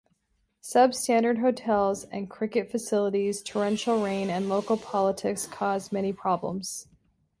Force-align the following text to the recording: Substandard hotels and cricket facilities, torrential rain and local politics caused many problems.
Substandard 0.63 1.41
hotels 1.41 2.05
and 2.05 2.27
cricket 2.27 2.71
facilities, 2.71 3.43
torrential 3.43 4.03
rain 4.03 4.31
and 4.31 4.49
local 4.49 4.75
politics 4.75 5.45
caused 5.45 5.91
many 5.91 6.11
problems. 6.11 6.87